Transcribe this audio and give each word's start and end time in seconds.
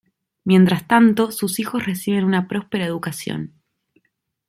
Mientras 0.45 0.87
tanto, 0.87 1.31
sus 1.31 1.59
hijos 1.59 1.85
reciben 1.85 2.25
una 2.25 2.47
próspera 2.47 2.87
educación. 2.87 3.53